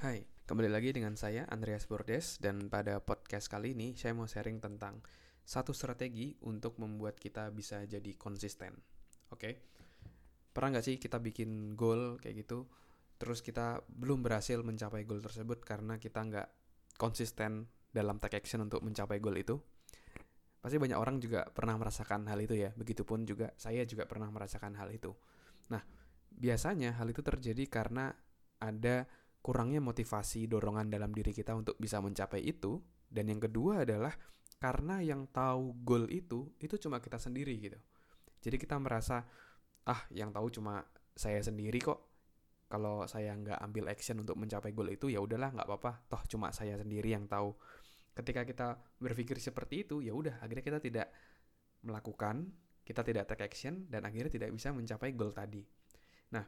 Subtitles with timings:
[0.00, 4.56] Hai, kembali lagi dengan saya Andreas Bordes dan pada podcast kali ini saya mau sharing
[4.56, 5.04] tentang
[5.44, 8.72] satu strategi untuk membuat kita bisa jadi konsisten.
[9.28, 9.60] Oke,
[10.56, 12.64] pernah nggak sih kita bikin goal kayak gitu,
[13.20, 16.48] terus kita belum berhasil mencapai goal tersebut karena kita nggak
[16.96, 19.60] konsisten dalam take action untuk mencapai goal itu?
[20.64, 24.80] Pasti banyak orang juga pernah merasakan hal itu ya, begitupun juga saya juga pernah merasakan
[24.80, 25.12] hal itu.
[25.68, 25.84] Nah,
[26.32, 28.16] biasanya hal itu terjadi karena
[28.64, 29.04] ada
[29.40, 32.80] kurangnya motivasi dorongan dalam diri kita untuk bisa mencapai itu.
[33.10, 34.14] Dan yang kedua adalah
[34.60, 37.80] karena yang tahu goal itu itu cuma kita sendiri gitu.
[38.44, 39.24] Jadi kita merasa
[39.88, 40.84] ah yang tahu cuma
[41.16, 42.06] saya sendiri kok.
[42.70, 46.06] Kalau saya nggak ambil action untuk mencapai goal itu ya udahlah nggak apa-apa.
[46.06, 47.50] Toh cuma saya sendiri yang tahu.
[48.14, 51.08] Ketika kita berpikir seperti itu ya udah akhirnya kita tidak
[51.82, 52.52] melakukan
[52.84, 55.62] kita tidak take action dan akhirnya tidak bisa mencapai goal tadi.
[56.34, 56.42] Nah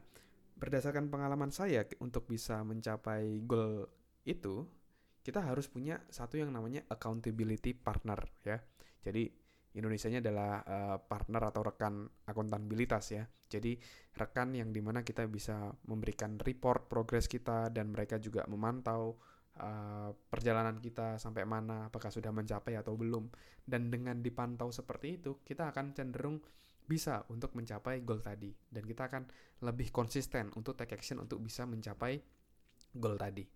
[0.63, 3.83] berdasarkan pengalaman saya untuk bisa mencapai goal
[4.23, 4.63] itu
[5.19, 8.63] kita harus punya satu yang namanya accountability partner ya
[9.03, 9.27] jadi
[9.73, 13.25] Indonesia-nya adalah uh, partner atau rekan akuntabilitas ya.
[13.25, 13.73] Jadi
[14.13, 19.17] rekan yang di mana kita bisa memberikan report progres kita dan mereka juga memantau
[19.57, 23.33] uh, perjalanan kita sampai mana, apakah sudah mencapai atau belum.
[23.65, 26.37] Dan dengan dipantau seperti itu, kita akan cenderung
[26.83, 29.23] bisa untuk mencapai goal tadi dan kita akan
[29.63, 32.19] lebih konsisten untuk take action untuk bisa mencapai
[32.95, 33.47] goal tadi.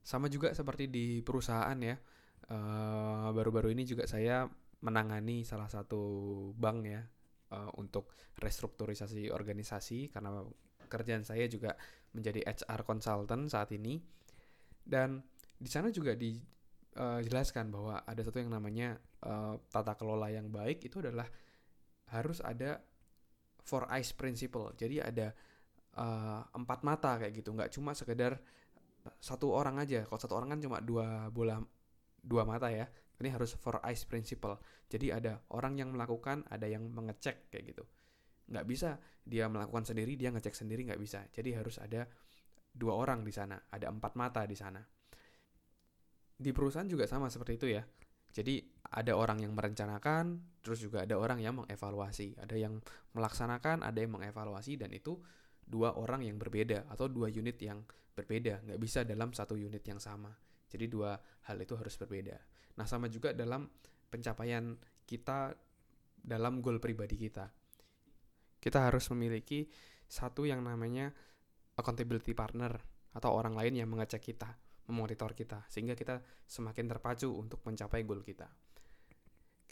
[0.00, 1.96] Sama juga seperti di perusahaan ya.
[2.46, 4.46] baru baru-baru ini juga saya
[4.86, 5.98] menangani salah satu
[6.54, 7.02] bank ya
[7.52, 10.44] uh, untuk restrukturisasi organisasi karena
[10.86, 11.74] kerjaan saya juga
[12.14, 13.98] menjadi HR consultant saat ini
[14.86, 15.24] dan
[15.56, 20.86] di sana juga dijelaskan uh, bahwa ada satu yang namanya uh, tata kelola yang baik
[20.86, 21.26] itu adalah
[22.12, 22.82] harus ada
[23.66, 24.70] four eyes principle.
[24.78, 25.34] Jadi ada
[25.98, 28.38] uh, empat mata kayak gitu, nggak cuma sekedar
[29.18, 30.06] satu orang aja.
[30.06, 31.58] Kalau satu orang kan cuma dua bola
[32.22, 32.86] dua mata ya.
[33.16, 34.60] Ini harus four eyes principle.
[34.92, 37.84] Jadi ada orang yang melakukan, ada yang mengecek kayak gitu.
[38.52, 38.90] Nggak bisa
[39.24, 41.24] dia melakukan sendiri, dia ngecek sendiri nggak bisa.
[41.32, 42.04] Jadi harus ada
[42.76, 44.84] dua orang di sana, ada empat mata di sana.
[46.36, 47.82] Di perusahaan juga sama seperti itu ya.
[48.36, 52.38] Jadi ada orang yang merencanakan, terus juga ada orang yang mengevaluasi.
[52.38, 52.78] Ada yang
[53.14, 55.18] melaksanakan, ada yang mengevaluasi, dan itu
[55.66, 57.82] dua orang yang berbeda atau dua unit yang
[58.14, 58.62] berbeda.
[58.64, 60.30] Nggak bisa dalam satu unit yang sama.
[60.66, 61.18] Jadi dua
[61.50, 62.38] hal itu harus berbeda.
[62.78, 63.66] Nah sama juga dalam
[64.10, 65.54] pencapaian kita
[66.16, 67.46] dalam goal pribadi kita.
[68.58, 69.66] Kita harus memiliki
[70.06, 71.10] satu yang namanya
[71.78, 72.78] accountability partner
[73.14, 74.50] atau orang lain yang mengecek kita
[74.86, 78.46] memonitor kita sehingga kita semakin terpacu untuk mencapai goal kita.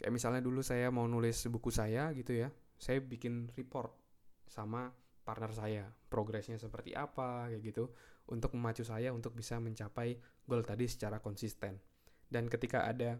[0.05, 3.89] Kayak misalnya dulu saya mau nulis buku saya gitu ya, saya bikin report
[4.45, 4.93] sama
[5.25, 7.89] partner saya, progresnya seperti apa kayak gitu
[8.29, 10.13] untuk memacu saya untuk bisa mencapai
[10.45, 11.81] goal tadi secara konsisten.
[12.21, 13.17] Dan ketika ada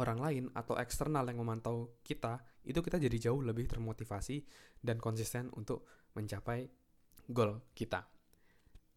[0.00, 4.40] orang lain atau eksternal yang memantau kita, itu kita jadi jauh lebih termotivasi
[4.80, 5.84] dan konsisten untuk
[6.16, 6.64] mencapai
[7.28, 8.08] goal kita.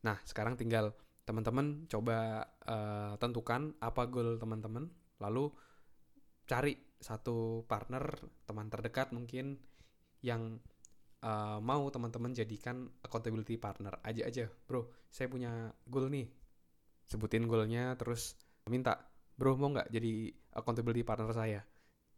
[0.08, 0.96] Nah, sekarang tinggal
[1.28, 4.88] teman-teman coba uh, tentukan apa goal teman-teman
[5.19, 5.52] lalu
[6.50, 8.10] cari satu partner
[8.50, 9.62] teman terdekat mungkin
[10.26, 10.58] yang
[11.22, 14.02] uh, mau teman-teman jadikan accountability partner.
[14.02, 16.26] Aja aja bro saya punya goal nih.
[17.06, 18.34] Sebutin goalnya terus
[18.66, 18.98] minta
[19.38, 21.62] bro mau nggak jadi accountability partner saya?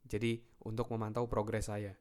[0.07, 1.93] Jadi untuk memantau progres saya.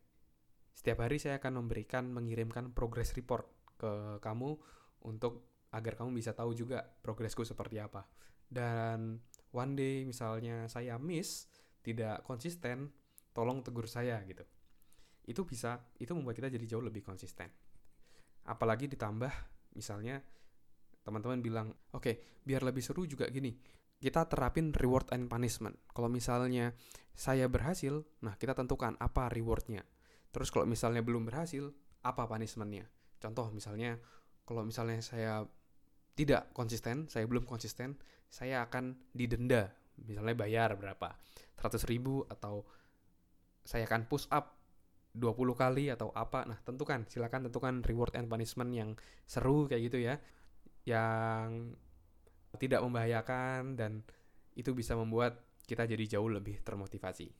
[0.72, 3.44] Setiap hari saya akan memberikan mengirimkan progress report
[3.76, 4.56] ke kamu
[5.04, 8.06] untuk agar kamu bisa tahu juga progresku seperti apa.
[8.50, 9.20] Dan
[9.54, 11.46] one day misalnya saya miss,
[11.80, 12.92] tidak konsisten,
[13.32, 14.44] tolong tegur saya gitu.
[15.24, 17.48] Itu bisa, itu membuat kita jadi jauh lebih konsisten.
[18.48, 19.32] Apalagi ditambah
[19.76, 20.20] misalnya
[21.04, 22.14] teman-teman bilang, oke, okay,
[22.44, 23.56] biar lebih seru juga gini,
[24.00, 25.76] kita terapin reward and punishment.
[25.92, 26.72] Kalau misalnya
[27.12, 29.84] saya berhasil, nah kita tentukan apa rewardnya.
[30.32, 31.68] Terus kalau misalnya belum berhasil,
[32.00, 32.88] apa punishmentnya?
[33.20, 34.00] Contoh misalnya,
[34.48, 35.44] kalau misalnya saya
[36.16, 38.00] tidak konsisten, saya belum konsisten,
[38.32, 39.72] saya akan didenda.
[40.04, 41.16] Misalnya bayar berapa?
[41.60, 42.64] 100 ribu atau
[43.64, 44.56] saya akan push up
[45.12, 46.46] 20 kali atau apa.
[46.46, 48.90] Nah, tentukan, silakan tentukan reward and punishment yang
[49.26, 50.16] seru kayak gitu ya.
[50.86, 51.76] Yang
[52.58, 54.02] tidak membahayakan dan
[54.58, 57.30] itu bisa membuat kita jadi jauh lebih termotivasi.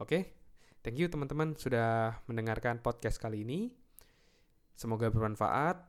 [0.00, 0.36] Oke?
[0.80, 3.72] Thank you teman-teman sudah mendengarkan podcast kali ini.
[4.76, 5.84] Semoga bermanfaat.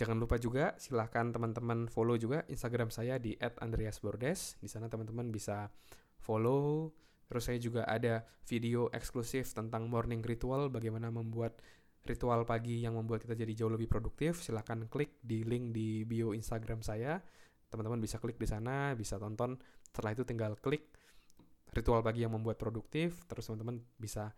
[0.00, 4.56] Jangan lupa juga silahkan teman-teman follow juga Instagram saya di @andreasbordes.
[4.56, 5.68] Di sana teman-teman bisa
[6.16, 6.88] follow.
[7.28, 11.60] Terus saya juga ada video eksklusif tentang morning ritual, bagaimana membuat
[12.08, 14.40] ritual pagi yang membuat kita jadi jauh lebih produktif.
[14.40, 17.20] Silahkan klik di link di bio Instagram saya.
[17.70, 19.54] teman-teman bisa klik di sana, bisa tonton.
[19.86, 20.90] Setelah itu tinggal klik
[21.70, 24.34] ritual pagi yang membuat produktif, terus teman-teman bisa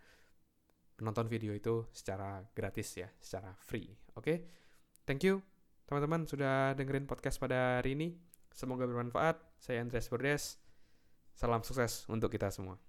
[1.00, 3.88] menonton video itu secara gratis ya, secara free.
[3.88, 4.37] Oke, okay?
[5.09, 5.51] thank you
[5.93, 8.17] teman-teman sudah dengerin podcast pada hari ini.
[8.49, 9.37] Semoga bermanfaat.
[9.61, 10.56] Saya Andreas Bordes.
[11.37, 12.81] Salam sukses untuk kita semua.